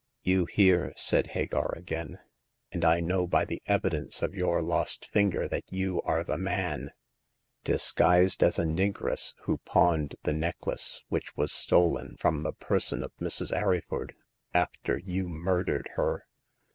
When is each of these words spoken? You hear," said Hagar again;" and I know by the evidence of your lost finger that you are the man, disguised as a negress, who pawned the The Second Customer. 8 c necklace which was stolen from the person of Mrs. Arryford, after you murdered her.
You 0.23 0.45
hear," 0.45 0.93
said 0.95 1.27
Hagar 1.27 1.75
again;" 1.77 2.17
and 2.71 2.83
I 2.83 3.01
know 3.01 3.27
by 3.27 3.45
the 3.45 3.61
evidence 3.67 4.23
of 4.23 4.33
your 4.33 4.59
lost 4.59 5.05
finger 5.05 5.47
that 5.49 5.65
you 5.71 6.01
are 6.01 6.23
the 6.23 6.39
man, 6.39 6.89
disguised 7.63 8.41
as 8.41 8.57
a 8.57 8.63
negress, 8.65 9.35
who 9.43 9.59
pawned 9.59 10.15
the 10.23 10.33
The 10.33 10.39
Second 10.39 10.41
Customer. 10.41 10.41
8 10.41 10.41
c 10.41 10.41
necklace 10.41 11.03
which 11.09 11.37
was 11.37 11.51
stolen 11.51 12.15
from 12.17 12.41
the 12.41 12.53
person 12.53 13.03
of 13.03 13.13
Mrs. 13.21 13.55
Arryford, 13.55 14.13
after 14.55 14.97
you 14.97 15.29
murdered 15.29 15.87
her. 15.93 16.25